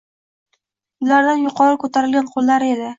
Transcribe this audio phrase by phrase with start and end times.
[1.07, 2.87] Ularning yuqori ko‘tarilgan qo‘llari edi.